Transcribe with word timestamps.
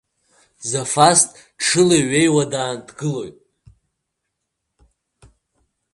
Зафас 0.69 1.19
дшылеиҩеиуа 1.57 2.43
дааҭгылоит. 2.51 3.37